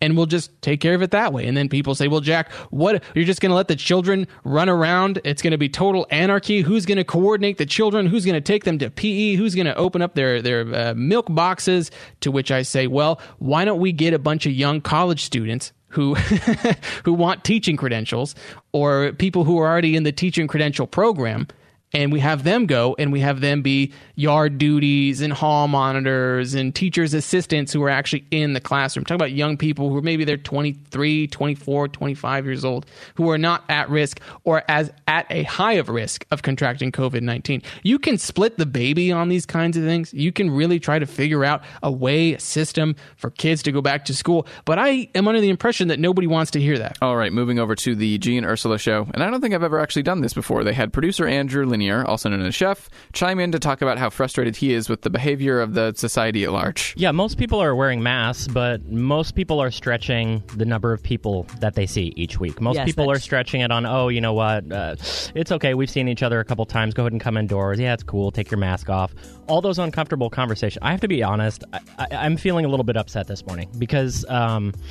and 0.00 0.16
we'll 0.16 0.26
just 0.26 0.62
take 0.62 0.80
care 0.80 0.94
of 0.94 1.02
it 1.02 1.10
that 1.10 1.32
way. 1.32 1.46
And 1.46 1.56
then 1.56 1.68
people 1.68 1.94
say, 1.94 2.08
"Well, 2.08 2.20
Jack, 2.20 2.52
what 2.70 3.02
you're 3.14 3.24
just 3.24 3.40
going 3.40 3.50
to 3.50 3.56
let 3.56 3.68
the 3.68 3.76
children 3.76 4.26
run 4.44 4.68
around? 4.68 5.20
It's 5.24 5.42
going 5.42 5.50
to 5.50 5.58
be 5.58 5.68
total 5.68 6.06
anarchy. 6.10 6.60
Who's 6.60 6.86
going 6.86 6.98
to 6.98 7.04
coordinate 7.04 7.58
the 7.58 7.66
children? 7.66 8.06
Who's 8.06 8.24
going 8.24 8.36
to 8.36 8.40
take 8.40 8.64
them 8.64 8.78
to 8.78 8.90
PE? 8.90 9.34
Who's 9.34 9.54
going 9.54 9.66
to 9.66 9.74
open 9.74 10.00
up 10.02 10.14
their 10.14 10.40
their 10.40 10.74
uh, 10.74 10.94
milk 10.94 11.26
boxes?" 11.30 11.90
To 12.20 12.30
which 12.30 12.50
I 12.50 12.62
say, 12.62 12.86
"Well, 12.86 13.20
why 13.38 13.64
don't 13.64 13.80
we 13.80 13.92
get 13.92 14.14
a 14.14 14.18
bunch 14.18 14.46
of 14.46 14.52
young 14.52 14.80
college 14.80 15.24
students 15.24 15.72
who 15.88 16.14
who 17.04 17.12
want 17.12 17.44
teaching 17.44 17.76
credentials 17.76 18.34
or 18.72 19.12
people 19.12 19.44
who 19.44 19.58
are 19.58 19.68
already 19.68 19.96
in 19.96 20.02
the 20.02 20.12
teaching 20.12 20.46
credential 20.46 20.86
program 20.86 21.46
and 21.92 22.12
we 22.12 22.20
have 22.20 22.44
them 22.44 22.66
go 22.66 22.94
and 22.98 23.12
we 23.12 23.20
have 23.20 23.40
them 23.40 23.62
be 23.62 23.92
yard 24.14 24.58
duties 24.58 25.20
and 25.20 25.32
hall 25.32 25.68
monitors 25.68 26.54
and 26.54 26.74
teachers 26.74 27.14
assistants 27.14 27.72
who 27.72 27.82
are 27.82 27.88
actually 27.88 28.24
in 28.30 28.52
the 28.52 28.60
classroom. 28.60 29.04
Talk 29.04 29.14
about 29.14 29.32
young 29.32 29.56
people 29.56 29.88
who 29.88 29.96
are 29.96 30.02
maybe 30.02 30.24
they're 30.24 30.36
23 30.36 31.26
24 31.28 31.88
25 31.88 32.44
years 32.44 32.64
old 32.64 32.86
who 33.14 33.30
are 33.30 33.38
not 33.38 33.64
at 33.68 33.88
risk 33.88 34.20
or 34.44 34.62
as 34.68 34.90
at 35.06 35.26
a 35.30 35.44
high 35.44 35.74
of 35.74 35.88
risk 35.88 36.26
of 36.30 36.42
contracting 36.42 36.92
covid-19 36.92 37.62
you 37.82 37.98
can 37.98 38.18
split 38.18 38.58
the 38.58 38.66
baby 38.66 39.10
on 39.12 39.28
these 39.28 39.46
kinds 39.46 39.76
of 39.76 39.84
things. 39.84 40.12
You 40.12 40.32
can 40.32 40.50
really 40.50 40.78
try 40.78 40.98
to 40.98 41.06
figure 41.06 41.44
out 41.44 41.62
a 41.82 41.90
way 41.90 42.34
a 42.34 42.40
system 42.40 42.96
for 43.16 43.30
kids 43.30 43.62
to 43.64 43.72
go 43.72 43.80
back 43.80 44.04
to 44.06 44.14
school. 44.14 44.46
But 44.64 44.78
i 44.78 45.08
am 45.14 45.28
under 45.28 45.40
the 45.40 45.48
impression 45.48 45.88
that 45.88 45.98
nobody 45.98 46.26
wants 46.26 46.50
to 46.52 46.60
hear 46.60 46.78
that. 46.78 46.98
All 47.02 47.16
right 47.16 47.32
moving 47.32 47.58
over 47.58 47.74
to 47.76 47.94
the 47.94 48.18
gene 48.18 48.44
ursula 48.44 48.78
show. 48.78 49.08
And 49.14 49.22
i 49.22 49.30
don't 49.30 49.40
think 49.40 49.54
i've 49.54 49.62
ever 49.62 49.80
actually 49.80 50.02
done 50.02 50.20
this 50.20 50.34
before. 50.34 50.64
They 50.64 50.72
had 50.72 50.92
producer 50.92 51.26
andrew 51.26 51.66
also 52.06 52.28
known 52.28 52.42
as 52.42 52.54
Chef, 52.54 52.88
chime 53.12 53.40
in 53.40 53.52
to 53.52 53.58
talk 53.58 53.82
about 53.82 53.98
how 53.98 54.10
frustrated 54.10 54.56
he 54.56 54.72
is 54.72 54.88
with 54.88 55.02
the 55.02 55.10
behavior 55.10 55.60
of 55.60 55.74
the 55.74 55.92
society 55.94 56.44
at 56.44 56.52
large. 56.52 56.94
Yeah, 56.96 57.12
most 57.12 57.38
people 57.38 57.60
are 57.62 57.74
wearing 57.74 58.02
masks, 58.02 58.48
but 58.48 58.84
most 58.86 59.34
people 59.34 59.60
are 59.60 59.70
stretching 59.70 60.42
the 60.56 60.64
number 60.64 60.92
of 60.92 61.02
people 61.02 61.44
that 61.60 61.74
they 61.74 61.86
see 61.86 62.12
each 62.16 62.40
week. 62.40 62.60
Most 62.60 62.76
yes, 62.76 62.86
people 62.86 63.08
that's... 63.08 63.18
are 63.18 63.22
stretching 63.22 63.60
it 63.60 63.70
on, 63.70 63.86
oh, 63.86 64.08
you 64.08 64.20
know 64.20 64.32
what, 64.32 64.70
uh, 64.72 64.96
it's 65.34 65.52
okay, 65.52 65.74
we've 65.74 65.90
seen 65.90 66.08
each 66.08 66.22
other 66.22 66.40
a 66.40 66.44
couple 66.44 66.64
times, 66.66 66.94
go 66.94 67.02
ahead 67.02 67.12
and 67.12 67.20
come 67.20 67.36
indoors. 67.36 67.78
Yeah, 67.78 67.94
it's 67.94 68.02
cool, 68.02 68.30
take 68.30 68.50
your 68.50 68.58
mask 68.58 68.88
off. 68.88 69.14
All 69.46 69.60
those 69.60 69.78
uncomfortable 69.78 70.30
conversations. 70.30 70.80
I 70.82 70.90
have 70.90 71.00
to 71.00 71.08
be 71.08 71.22
honest, 71.22 71.64
I, 71.72 72.06
am 72.10 72.36
feeling 72.36 72.64
a 72.64 72.68
little 72.68 72.84
bit 72.84 72.96
upset 72.96 73.26
this 73.26 73.46
morning 73.46 73.70
because. 73.78 74.24
Um, 74.28 74.72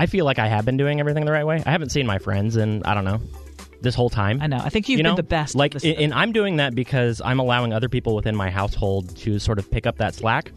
I 0.00 0.06
feel 0.06 0.24
like 0.24 0.38
I 0.38 0.46
have 0.46 0.64
been 0.64 0.76
doing 0.76 1.00
everything 1.00 1.24
the 1.24 1.32
right 1.32 1.44
way. 1.44 1.60
I 1.66 1.72
haven't 1.72 1.90
seen 1.90 2.06
my 2.06 2.18
friends 2.18 2.56
in 2.56 2.84
I 2.84 2.94
don't 2.94 3.04
know 3.04 3.20
this 3.80 3.94
whole 3.94 4.10
time. 4.10 4.40
I 4.40 4.46
know. 4.46 4.58
I 4.58 4.68
think 4.68 4.88
you've 4.88 4.98
you 4.98 5.02
know? 5.02 5.10
been 5.10 5.16
the 5.16 5.22
best. 5.22 5.54
Like, 5.54 5.76
and 5.84 6.12
I'm 6.12 6.32
doing 6.32 6.56
that 6.56 6.74
because 6.74 7.20
I'm 7.24 7.38
allowing 7.38 7.72
other 7.72 7.88
people 7.88 8.14
within 8.14 8.36
my 8.36 8.50
household 8.50 9.16
to 9.18 9.38
sort 9.38 9.58
of 9.58 9.70
pick 9.70 9.86
up 9.86 9.98
that 9.98 10.14
slack. 10.14 10.52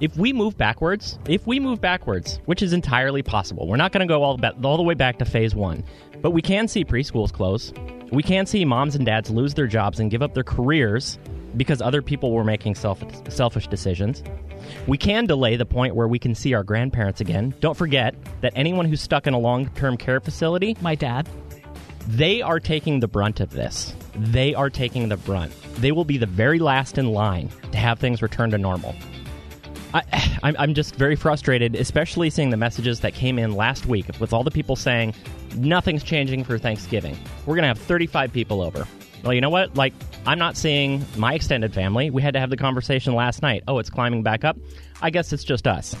If 0.00 0.16
we 0.16 0.32
move 0.32 0.56
backwards, 0.58 1.18
if 1.28 1.46
we 1.46 1.60
move 1.60 1.80
backwards, 1.80 2.40
which 2.46 2.62
is 2.62 2.72
entirely 2.72 3.22
possible, 3.22 3.68
we're 3.68 3.76
not 3.76 3.92
going 3.92 4.06
to 4.06 4.12
go 4.12 4.22
all, 4.22 4.40
all 4.64 4.76
the 4.76 4.82
way 4.82 4.94
back 4.94 5.18
to 5.18 5.24
phase 5.24 5.54
one, 5.54 5.84
but 6.20 6.30
we 6.32 6.42
can 6.42 6.66
see 6.68 6.84
preschools 6.84 7.32
close. 7.32 7.72
We 8.10 8.22
can 8.22 8.46
see 8.46 8.64
moms 8.64 8.96
and 8.96 9.06
dads 9.06 9.30
lose 9.30 9.54
their 9.54 9.66
jobs 9.66 10.00
and 10.00 10.10
give 10.10 10.20
up 10.22 10.34
their 10.34 10.44
careers 10.44 11.18
because 11.56 11.80
other 11.80 12.02
people 12.02 12.32
were 12.32 12.44
making 12.44 12.74
self- 12.74 13.02
selfish 13.30 13.68
decisions. 13.68 14.22
We 14.86 14.98
can 14.98 15.26
delay 15.26 15.56
the 15.56 15.66
point 15.66 15.94
where 15.94 16.08
we 16.08 16.18
can 16.18 16.34
see 16.34 16.54
our 16.54 16.64
grandparents 16.64 17.20
again. 17.20 17.54
Don't 17.60 17.76
forget 17.76 18.14
that 18.40 18.52
anyone 18.56 18.86
who's 18.86 19.00
stuck 19.00 19.26
in 19.26 19.34
a 19.34 19.38
long 19.38 19.68
term 19.70 19.96
care 19.96 20.20
facility, 20.20 20.76
my 20.80 20.94
dad, 20.94 21.28
they 22.06 22.42
are 22.42 22.60
taking 22.60 23.00
the 23.00 23.08
brunt 23.08 23.40
of 23.40 23.50
this. 23.50 23.94
They 24.14 24.54
are 24.54 24.70
taking 24.70 25.08
the 25.08 25.16
brunt. 25.16 25.52
They 25.76 25.92
will 25.92 26.04
be 26.04 26.18
the 26.18 26.26
very 26.26 26.58
last 26.58 26.98
in 26.98 27.12
line 27.12 27.50
to 27.72 27.78
have 27.78 27.98
things 27.98 28.22
return 28.22 28.50
to 28.50 28.58
normal. 28.58 28.94
I, 29.94 30.02
am 30.58 30.74
just 30.74 30.96
very 30.96 31.16
frustrated, 31.16 31.74
especially 31.74 32.30
seeing 32.30 32.50
the 32.50 32.56
messages 32.56 33.00
that 33.00 33.14
came 33.14 33.38
in 33.38 33.52
last 33.52 33.86
week 33.86 34.06
with 34.20 34.32
all 34.32 34.44
the 34.44 34.50
people 34.50 34.76
saying 34.76 35.14
nothing's 35.56 36.02
changing 36.02 36.44
for 36.44 36.58
Thanksgiving. 36.58 37.16
We're 37.46 37.54
going 37.54 37.62
to 37.62 37.68
have 37.68 37.78
35 37.78 38.32
people 38.32 38.60
over. 38.60 38.86
Well, 39.22 39.32
you 39.32 39.40
know 39.40 39.50
what? 39.50 39.74
Like, 39.74 39.94
I'm 40.26 40.38
not 40.38 40.56
seeing 40.56 41.04
my 41.16 41.34
extended 41.34 41.72
family. 41.72 42.10
We 42.10 42.20
had 42.20 42.34
to 42.34 42.40
have 42.40 42.50
the 42.50 42.58
conversation 42.58 43.14
last 43.14 43.40
night. 43.40 43.62
Oh, 43.66 43.78
it's 43.78 43.88
climbing 43.88 44.22
back 44.22 44.44
up. 44.44 44.58
I 45.00 45.08
guess 45.08 45.32
it's 45.32 45.44
just 45.44 45.66
us. 45.66 45.96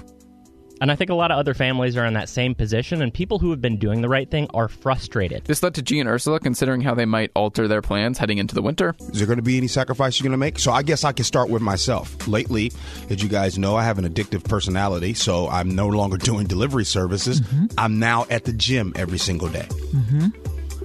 And 0.80 0.90
I 0.90 0.96
think 0.96 1.10
a 1.10 1.14
lot 1.14 1.30
of 1.30 1.38
other 1.38 1.54
families 1.54 1.96
are 1.96 2.04
in 2.04 2.14
that 2.14 2.28
same 2.28 2.54
position, 2.54 3.00
and 3.00 3.12
people 3.12 3.38
who 3.38 3.50
have 3.50 3.60
been 3.60 3.76
doing 3.76 4.00
the 4.00 4.08
right 4.08 4.30
thing 4.30 4.48
are 4.54 4.68
frustrated. 4.68 5.44
This 5.44 5.62
led 5.62 5.74
to 5.74 5.82
Gee 5.82 6.00
and 6.00 6.08
Ursula 6.08 6.40
considering 6.40 6.80
how 6.80 6.94
they 6.94 7.04
might 7.04 7.30
alter 7.34 7.68
their 7.68 7.82
plans 7.82 8.18
heading 8.18 8.38
into 8.38 8.54
the 8.54 8.62
winter. 8.62 8.94
Is 9.00 9.18
there 9.18 9.26
going 9.26 9.38
to 9.38 9.42
be 9.42 9.56
any 9.56 9.68
sacrifice 9.68 10.18
you're 10.18 10.24
going 10.24 10.32
to 10.32 10.38
make? 10.38 10.58
So 10.58 10.72
I 10.72 10.82
guess 10.82 11.04
I 11.04 11.12
can 11.12 11.24
start 11.24 11.48
with 11.48 11.62
myself. 11.62 12.26
Lately, 12.26 12.72
as 13.08 13.22
you 13.22 13.28
guys 13.28 13.58
know, 13.58 13.76
I 13.76 13.84
have 13.84 13.98
an 13.98 14.04
addictive 14.04 14.44
personality, 14.44 15.14
so 15.14 15.48
I'm 15.48 15.74
no 15.74 15.88
longer 15.88 16.16
doing 16.24 16.46
delivery 16.46 16.84
services. 16.84 17.40
Mm-hmm. 17.40 17.66
I'm 17.78 17.98
now 17.98 18.26
at 18.30 18.44
the 18.44 18.52
gym 18.52 18.92
every 18.96 19.18
single 19.18 19.48
day. 19.48 19.68
Mm-hmm. 19.70 20.28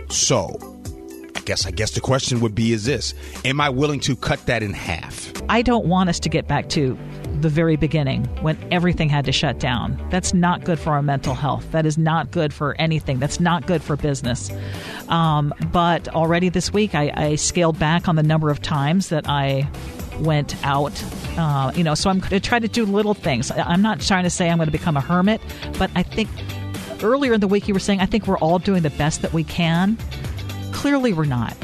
So 0.10 0.58
I 1.36 1.42
guess 1.42 1.66
I 1.66 1.72
guess 1.72 1.92
the 1.92 2.02
question 2.02 2.42
would 2.42 2.56
be 2.56 2.74
is 2.74 2.86
this 2.86 3.14
am 3.46 3.62
I 3.62 3.70
willing 3.70 4.00
to 4.02 4.16
cut 4.16 4.46
that 4.48 4.64
in 4.64 4.74
half? 4.74 5.32
I 5.50 5.62
don't 5.62 5.86
want 5.86 6.10
us 6.10 6.20
to 6.22 6.30
get 6.30 6.48
back 6.48 6.70
to 6.70 6.98
the 7.42 7.50
very 7.50 7.76
beginning 7.76 8.26
when 8.42 8.58
everything 8.72 9.10
had 9.10 9.26
to 9.26 9.32
shut 9.32 9.60
down. 9.60 10.00
That's 10.10 10.34
not 10.34 10.64
good 10.64 10.80
for 10.80 10.92
our 10.92 11.02
mental 11.02 11.34
health. 11.34 11.72
That 11.72 11.86
is 11.86 11.98
not 11.98 12.32
good 12.32 12.54
for 12.54 12.76
anything. 12.80 13.20
That's 13.20 13.40
not 13.40 13.66
good 13.66 13.82
for 13.82 13.96
business. 13.96 14.52
Um, 15.08 15.54
but 15.72 16.08
already 16.10 16.50
this 16.50 16.72
week, 16.72 16.96
I, 16.96 17.12
I, 17.16 17.36
scaled 17.36 17.80
back 17.80 18.08
on 18.08 18.16
the 18.16 18.24
number 18.24 18.50
of 18.50 18.62
times 18.62 19.10
that 19.10 19.28
I 19.28 19.68
went 20.20 20.56
out. 20.66 21.04
Uh, 21.38 21.72
you 21.76 21.84
know, 21.84 21.96
so 21.96 22.10
I'm 22.10 22.20
going 22.20 22.30
to 22.30 22.40
try 22.40 22.60
to 22.60 22.68
do 22.68 22.86
little 22.86 23.14
things. 23.14 23.52
I'm 23.52 23.82
not 23.82 24.02
trying 24.02 24.24
to 24.26 24.30
say 24.30 24.50
I'm 24.50 24.58
going 24.58 24.68
to 24.68 24.72
become 24.72 24.98
a 24.98 25.02
hermit, 25.02 25.42
but 25.78 25.90
I 25.96 26.04
think 26.04 26.30
earlier 27.02 27.34
in 27.34 27.40
the 27.40 27.48
week 27.48 27.68
you 27.68 27.74
were 27.74 27.80
saying 27.80 28.02
I 28.02 28.06
think 28.06 28.28
we're 28.28 28.38
all 28.38 28.60
doing 28.60 28.84
the 28.84 28.90
best 28.92 29.22
that 29.22 29.34
we 29.34 29.44
can. 29.44 29.98
clearly 30.72 31.14
we're 31.14 31.26
not. 31.26 31.56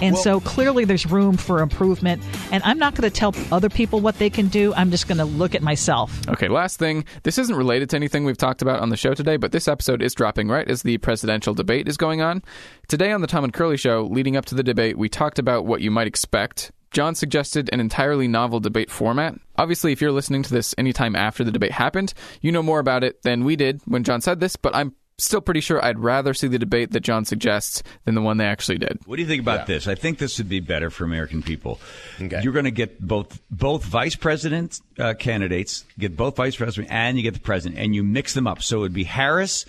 And 0.00 0.14
Well- 0.14 0.22
so 0.22 0.40
clearly 0.40 0.84
there's 0.84 1.06
room 1.06 1.36
for 1.36 1.60
improvement. 1.60 2.22
And 2.52 2.62
I'm 2.64 2.78
not 2.78 2.94
going 2.94 3.10
to 3.10 3.14
tell 3.14 3.34
other 3.50 3.68
people 3.68 4.00
what 4.00 4.18
they 4.18 4.30
can 4.30 4.48
do. 4.48 4.72
I'm 4.76 4.90
just 4.90 5.08
going 5.08 5.18
to 5.18 5.24
look 5.24 5.54
at 5.54 5.62
myself. 5.62 6.26
Okay, 6.28 6.48
last 6.48 6.78
thing. 6.78 7.04
This 7.24 7.38
isn't 7.38 7.54
related 7.56 7.90
to 7.90 7.96
anything 7.96 8.24
we've 8.24 8.36
talked 8.38 8.62
about 8.62 8.80
on 8.80 8.90
the 8.90 8.96
show 8.96 9.14
today, 9.14 9.36
but 9.36 9.52
this 9.52 9.68
episode 9.68 10.02
is 10.02 10.14
dropping 10.14 10.48
right 10.48 10.68
as 10.68 10.82
the 10.82 10.98
presidential 10.98 11.54
debate 11.54 11.88
is 11.88 11.96
going 11.96 12.20
on. 12.20 12.42
Today 12.88 13.12
on 13.12 13.20
the 13.20 13.26
Tom 13.26 13.44
and 13.44 13.52
Curley 13.52 13.76
show, 13.76 14.04
leading 14.10 14.36
up 14.36 14.44
to 14.46 14.54
the 14.54 14.62
debate, 14.62 14.96
we 14.96 15.08
talked 15.08 15.38
about 15.38 15.66
what 15.66 15.80
you 15.80 15.90
might 15.90 16.06
expect. 16.06 16.70
John 16.90 17.14
suggested 17.14 17.68
an 17.72 17.80
entirely 17.80 18.28
novel 18.28 18.60
debate 18.60 18.90
format. 18.90 19.34
Obviously, 19.58 19.92
if 19.92 20.00
you're 20.00 20.12
listening 20.12 20.42
to 20.44 20.50
this 20.50 20.74
anytime 20.78 21.14
after 21.14 21.44
the 21.44 21.52
debate 21.52 21.72
happened, 21.72 22.14
you 22.40 22.50
know 22.50 22.62
more 22.62 22.78
about 22.78 23.04
it 23.04 23.22
than 23.22 23.44
we 23.44 23.56
did 23.56 23.82
when 23.84 24.04
John 24.04 24.20
said 24.22 24.40
this, 24.40 24.56
but 24.56 24.74
I'm 24.74 24.94
still 25.18 25.40
pretty 25.40 25.60
sure 25.60 25.84
I'd 25.84 25.98
rather 25.98 26.32
see 26.32 26.48
the 26.48 26.58
debate 26.58 26.92
that 26.92 27.00
John 27.00 27.24
suggests 27.24 27.82
than 28.04 28.14
the 28.14 28.22
one 28.22 28.38
they 28.38 28.46
actually 28.46 28.78
did. 28.78 29.00
What 29.04 29.16
do 29.16 29.22
you 29.22 29.28
think 29.28 29.42
about 29.42 29.66
this? 29.66 29.86
I 29.86 29.94
think 29.94 30.18
this 30.18 30.38
would 30.38 30.48
be 30.48 30.60
better 30.60 30.90
for 30.90 31.04
American 31.04 31.42
people. 31.42 31.80
Okay. 32.20 32.40
You're 32.42 32.52
going 32.52 32.64
to 32.64 32.70
get 32.70 33.00
both 33.00 33.40
both 33.50 33.84
vice 33.84 34.16
president 34.16 34.80
uh, 34.98 35.14
candidates, 35.14 35.84
get 35.98 36.16
both 36.16 36.36
vice 36.36 36.56
president, 36.56 36.92
and 36.92 37.16
you 37.16 37.22
get 37.22 37.34
the 37.34 37.40
president, 37.40 37.80
and 37.80 37.94
you 37.94 38.02
mix 38.02 38.34
them 38.34 38.46
up. 38.46 38.62
So 38.62 38.78
it 38.78 38.80
would 38.80 38.94
be 38.94 39.04
Harris 39.04 39.66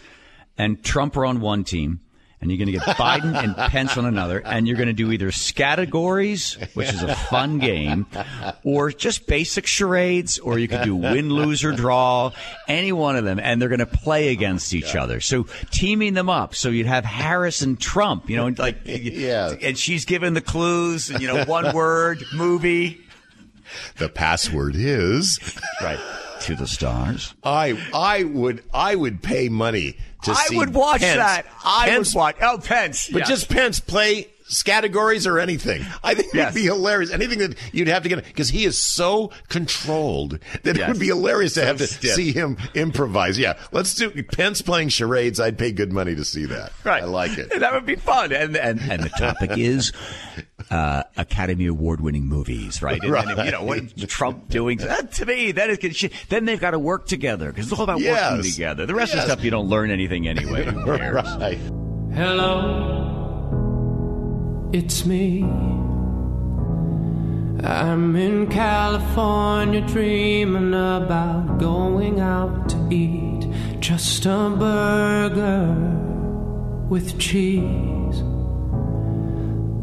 and 0.57 0.83
Trump 0.83 1.15
are 1.17 1.25
on 1.25 1.39
one 1.39 1.63
team, 1.63 2.01
and 2.41 2.49
you're 2.49 2.57
going 2.57 2.67
to 2.67 2.71
get 2.71 2.81
Biden 2.97 3.35
and 3.35 3.55
Pence 3.55 3.97
on 3.97 4.05
another, 4.05 4.39
and 4.39 4.67
you're 4.67 4.77
going 4.77 4.87
to 4.87 4.93
do 4.93 5.11
either 5.11 5.29
categories, 5.55 6.53
which 6.73 6.87
is 6.89 7.03
a 7.03 7.13
fun 7.15 7.59
game, 7.59 8.05
or 8.63 8.91
just 8.91 9.27
basic 9.27 9.67
charades, 9.67 10.39
or 10.39 10.57
you 10.57 10.67
could 10.67 10.83
do 10.83 10.95
win, 10.95 11.29
lose, 11.29 11.63
or 11.63 11.73
draw, 11.73 12.31
any 12.67 12.91
one 12.91 13.15
of 13.17 13.25
them, 13.25 13.39
and 13.39 13.61
they're 13.61 13.69
going 13.69 13.79
to 13.79 13.85
play 13.85 14.29
against 14.29 14.73
each 14.73 14.95
other. 14.95 15.19
So 15.19 15.43
teaming 15.71 16.13
them 16.13 16.29
up, 16.29 16.55
so 16.55 16.69
you'd 16.69 16.85
have 16.87 17.03
Harris 17.05 17.61
and 17.61 17.79
Trump, 17.79 18.29
you 18.29 18.37
know, 18.37 18.47
like 18.57 18.77
Yeah. 18.85 19.53
and 19.61 19.77
she's 19.77 20.05
given 20.05 20.33
the 20.33 20.41
clues, 20.41 21.09
and 21.09 21.21
you 21.21 21.27
know, 21.27 21.43
one 21.45 21.75
word 21.75 22.23
movie, 22.33 23.01
The 23.97 24.09
password 24.09 24.75
is. 24.75 25.39
right, 25.81 25.99
to 26.41 26.55
the 26.55 26.67
stars. 26.67 27.33
I 27.43 27.77
I 27.93 28.23
would 28.23 28.63
I 28.73 28.95
would 28.95 29.21
pay 29.21 29.49
money 29.49 29.97
to 30.23 30.31
I 30.31 30.45
see 30.45 30.57
would 30.57 30.73
watch 30.73 31.01
Pence- 31.01 31.15
that. 31.17 31.45
I 31.63 31.89
Pence- 31.89 32.13
would 32.13 32.19
watch. 32.19 32.35
Oh, 32.41 32.57
Pence, 32.57 33.09
But 33.11 33.25
just 33.25 33.49
Pence 33.49 33.79
play 33.79 34.27
categories 34.63 35.25
or 35.27 35.39
anything. 35.39 35.85
I 36.03 36.13
think 36.15 36.33
Yes. 36.33 36.49
it'd 36.51 36.55
be 36.61 36.65
hilarious. 36.67 37.11
Anything 37.11 37.39
that 37.39 37.55
you'd 37.71 37.87
have 37.87 38.03
to 38.03 38.09
get 38.09 38.23
because 38.25 38.49
he 38.49 38.65
is 38.65 38.77
so 38.77 39.31
controlled 39.47 40.39
that 40.63 40.77
it 40.77 40.87
would 40.87 40.99
be 40.99 41.07
hilarious 41.07 41.53
to 41.53 41.65
have 41.65 41.77
to 41.77 41.87
stiff. 41.87 42.13
see 42.15 42.31
him 42.31 42.57
improvise. 42.73 43.37
Yeah, 43.39 43.53
let's 43.71 43.93
do 43.95 44.09
Pence 44.23 44.61
playing 44.61 44.89
charades. 44.89 45.39
I'd 45.39 45.57
pay 45.57 45.71
good 45.71 45.91
money 45.93 46.15
to 46.15 46.25
see 46.25 46.45
that. 46.45 46.71
Right. 46.83 47.03
I 47.03 47.05
like 47.05 47.37
it. 47.37 47.59
That 47.59 47.73
would 47.73 47.85
be 47.85 47.95
fun. 47.95 48.31
And 48.33 48.55
and, 48.57 48.79
and 48.81 49.03
the 49.03 49.09
topic 49.09 49.51
is 49.57 49.91
uh, 50.71 51.03
Academy 51.17 51.67
Award 51.67 52.01
winning 52.01 52.25
movies, 52.25 52.81
right? 52.81 53.01
And 53.01 53.13
then, 53.13 53.45
you 53.45 53.51
know, 53.51 53.63
what 53.63 53.79
is 53.79 53.93
Trump 54.07 54.49
doing? 54.49 54.77
That, 54.79 55.11
to 55.13 55.25
me, 55.25 55.51
that 55.53 55.69
is 55.69 55.79
then 56.29 56.45
they've 56.45 56.59
got 56.59 56.71
to 56.71 56.79
work 56.79 57.07
together 57.07 57.49
because 57.51 57.71
it's 57.71 57.79
all 57.79 57.83
about 57.83 57.99
Yes. 58.01 58.31
working 58.37 58.51
together. 58.51 58.85
The 58.85 58.95
rest 58.95 59.13
of 59.13 59.19
the 59.21 59.25
stuff 59.25 59.43
you 59.43 59.51
don't 59.51 59.67
learn 59.69 59.91
anything 59.91 60.27
anyway. 60.27 60.65
Who 60.65 60.85
cares? 60.97 61.25
Right. 61.39 61.57
Hello, 62.13 62.98
it's 64.71 65.05
me. 65.05 65.43
I'm 67.63 68.15
in 68.15 68.47
California 68.47 69.81
dreaming 69.81 70.73
about 70.73 71.57
going 71.57 72.19
out 72.19 72.69
to 72.69 72.87
eat 72.91 73.47
just 73.79 74.25
a 74.25 74.55
burger 74.57 75.73
with 76.87 77.19
cheese 77.19 78.21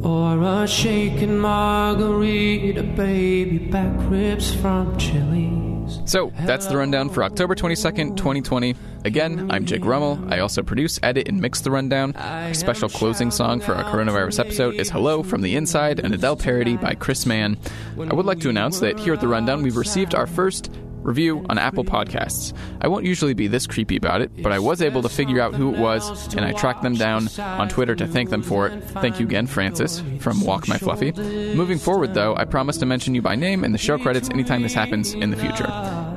or 0.05 0.41
a 0.41 0.67
shaken 0.69 1.39
margarita, 1.39 2.83
baby 2.83 3.59
back 3.59 3.93
ribs 4.09 4.55
from 4.55 4.97
Chili's. 4.97 5.76
So 6.05 6.33
that's 6.41 6.67
the 6.67 6.77
rundown 6.77 7.11
for 7.11 7.23
October 7.23 7.55
22nd, 7.55 8.17
2020. 8.17 8.75
Again, 9.05 9.51
I'm 9.51 9.65
Jake 9.67 9.85
Rummel. 9.85 10.33
I 10.33 10.41
also 10.41 10.63
produce, 10.63 10.99
edit, 11.03 11.29
and 11.29 11.41
mix 11.41 11.61
the 11.61 11.71
rundown. 11.71 12.15
Our 12.17 12.55
special 12.55 12.89
closing 12.89 13.31
song 13.31 13.61
for 13.61 13.75
our 13.75 13.85
coronavirus 13.85 14.41
episode 14.41 14.75
is 14.75 14.91
Hello 14.91 15.23
from 15.23 15.43
the 15.43 15.57
Inside, 15.57 16.01
an 16.01 16.13
Adele 16.13 16.37
parody 16.37 16.77
by 16.77 16.95
Chris 16.95 17.27
Mann. 17.27 17.57
I 17.99 18.15
would 18.15 18.27
like 18.27 18.41
to 18.41 18.49
announce 18.49 18.81
that 18.81 18.99
here 18.99 19.15
at 19.15 19.21
the 19.21 19.29
rundown, 19.29 19.63
we've 19.63 19.77
received 19.77 20.15
our 20.15 20.27
first 20.27 20.71
review 21.07 21.47
on 21.49 21.59
Apple 21.59 21.85
Podcasts. 21.85 22.53
I 22.81 22.89
won't 22.89 23.05
usually 23.05 23.35
be 23.35 23.47
this 23.47 23.67
creepy 23.67 23.97
about 23.97 24.21
it, 24.21 24.43
but 24.43 24.53
I 24.53 24.59
was 24.59 24.83
able 24.83 25.03
to 25.03 25.09
figure 25.09 25.41
out 25.41 25.55
who 25.55 25.73
it 25.73 25.79
was, 25.79 26.35
and 26.35 26.45
I 26.45 26.53
tracked 26.53 26.83
them 26.83 26.95
down 26.95 27.29
on 27.39 27.69
Twitter 27.69 27.95
to 27.95 28.07
thank 28.07 28.31
them 28.31 28.43
for 28.43 28.67
it. 28.67 28.83
Thank 28.85 29.21
you 29.21 29.27
again, 29.27 29.47
Francis, 29.47 30.03
from 30.21 30.41
Walk 30.43 30.69
My 30.69 30.79
Fluffy. 30.79 31.13
Moving 31.13 31.79
forward, 31.79 32.15
though, 32.15 32.35
I 32.37 32.45
promise 32.45 32.77
to 32.79 32.87
mention 32.87 33.15
you 33.15 33.23
by 33.23 33.37
name 33.37 33.65
in 33.65 33.73
the 33.73 33.79
show 33.79 33.99
credits 33.99 34.29
anytime 34.31 34.63
this 34.63 34.75
happens 34.75 35.15
in 35.15 35.31
the 35.31 35.37
future. 35.37 35.69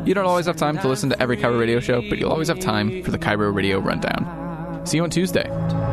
You 0.06 0.14
don't 0.14 0.26
always 0.26 0.48
have 0.48 0.58
time 0.58 0.78
to 0.80 0.88
listen 0.88 1.10
to 1.10 1.22
every 1.22 1.38
KIRO 1.38 1.60
Radio 1.60 1.80
show, 1.80 2.02
but 2.10 2.18
you'll 2.18 2.32
always 2.32 2.48
have 2.48 2.60
time 2.60 3.04
for 3.04 3.12
the 3.12 3.20
KIRO 3.20 3.54
Radio 3.54 3.80
Rundown. 3.80 4.86
See 4.86 4.98
you 4.98 5.04
on 5.04 5.10
Tuesday. 5.10 5.89